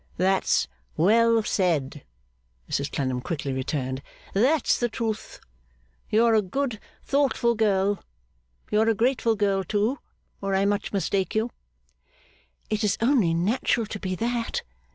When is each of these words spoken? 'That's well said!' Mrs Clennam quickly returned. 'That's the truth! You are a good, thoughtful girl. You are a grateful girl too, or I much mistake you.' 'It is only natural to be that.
'That's 0.17 0.67
well 0.97 1.43
said!' 1.43 2.03
Mrs 2.67 2.91
Clennam 2.91 3.21
quickly 3.21 3.53
returned. 3.53 4.01
'That's 4.33 4.79
the 4.79 4.89
truth! 4.89 5.39
You 6.09 6.25
are 6.25 6.33
a 6.33 6.41
good, 6.41 6.79
thoughtful 7.03 7.53
girl. 7.53 8.03
You 8.71 8.81
are 8.81 8.89
a 8.89 8.95
grateful 8.95 9.35
girl 9.35 9.63
too, 9.63 9.99
or 10.41 10.55
I 10.55 10.65
much 10.65 10.91
mistake 10.91 11.35
you.' 11.35 11.51
'It 12.71 12.83
is 12.83 12.97
only 12.99 13.35
natural 13.35 13.85
to 13.85 13.99
be 13.99 14.15
that. 14.15 14.63